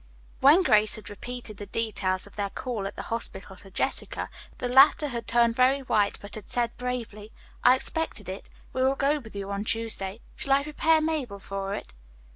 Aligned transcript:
When 0.39 0.63
Grace 0.63 0.95
had 0.95 1.11
repeated 1.11 1.57
the 1.57 1.67
details 1.67 2.25
of 2.25 2.35
their 2.35 2.49
call 2.49 2.87
at 2.87 2.95
the 2.95 3.03
hospital 3.13 3.55
to 3.57 3.69
Jessica, 3.69 4.31
the 4.57 4.67
latter 4.67 5.09
had 5.09 5.27
turned 5.27 5.55
very 5.55 5.81
white, 5.81 6.17
but 6.19 6.33
had 6.33 6.49
said 6.49 6.75
bravely, 6.75 7.31
"I 7.63 7.75
expected 7.75 8.27
it. 8.27 8.49
We 8.73 8.81
will 8.81 8.95
go 8.95 9.19
with 9.19 9.35
you 9.35 9.51
on 9.51 9.63
Tuesday. 9.63 10.21
Shall 10.35 10.53
I 10.53 10.63
prepare 10.63 11.01
Mabel 11.01 11.37
for 11.37 11.75
it?" 11.75 11.93